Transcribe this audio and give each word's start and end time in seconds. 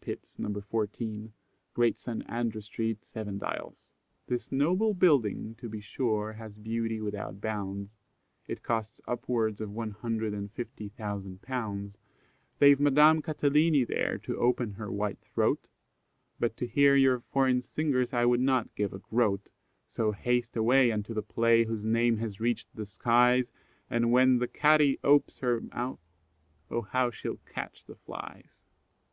Pitts, 0.00 0.40
No. 0.40 0.52
14, 0.60 1.32
Great 1.72 2.00
St. 2.00 2.24
Andrew 2.28 2.60
street, 2.60 3.04
Seven 3.04 3.38
Dials. 3.38 3.90
"This 4.26 4.50
noble 4.50 4.92
building, 4.92 5.54
to 5.58 5.68
be 5.68 5.80
sure, 5.80 6.32
has 6.32 6.56
beauty 6.58 7.00
without 7.00 7.40
bounds, 7.40 7.92
It 8.48 8.64
cost 8.64 9.00
upwards 9.06 9.60
of 9.60 9.70
one 9.70 9.92
hundred 9.92 10.34
and 10.34 10.50
fifty 10.50 10.88
thousand 10.88 11.42
pounds; 11.42 11.96
They've 12.58 12.80
Madame 12.80 13.22
Catalini 13.22 13.84
there 13.84 14.18
to 14.24 14.36
open 14.36 14.72
her 14.72 14.90
white 14.90 15.20
throat, 15.20 15.68
But 16.40 16.56
to 16.56 16.66
hear 16.66 16.96
your 16.96 17.20
foreign 17.20 17.62
singers 17.62 18.12
I 18.12 18.24
would 18.24 18.40
not 18.40 18.74
give 18.74 18.92
a 18.92 18.98
groat; 18.98 19.48
So 19.86 20.10
haste 20.10 20.56
away 20.56 20.90
unto 20.90 21.14
the 21.14 21.22
play, 21.22 21.62
whose 21.66 21.84
name 21.84 22.16
has 22.16 22.40
reached 22.40 22.74
the 22.74 22.84
skies, 22.86 23.52
And 23.88 24.10
when 24.10 24.38
the 24.38 24.48
Cati 24.48 24.98
ope's 25.04 25.38
her 25.38 25.60
mouth, 25.60 26.00
oh 26.68 26.82
how 26.82 27.12
she'll 27.12 27.38
catch 27.46 27.84
the 27.84 27.94
flies!" 27.94 28.64